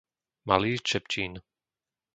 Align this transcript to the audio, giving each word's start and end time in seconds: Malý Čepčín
Malý 0.49 0.71
Čepčín 0.87 1.31